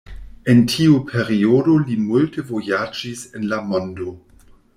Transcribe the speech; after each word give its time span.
En 0.53 0.61
tiu 0.75 0.95
periodo 1.11 1.75
li 1.83 1.99
multe 2.07 2.45
vojaĝis 2.49 3.23
en 3.39 3.47
la 3.53 3.61
mondo. 3.71 4.17